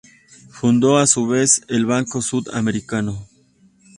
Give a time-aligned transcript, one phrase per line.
[0.49, 3.27] Fundó a su vez el Banco Sud Americano.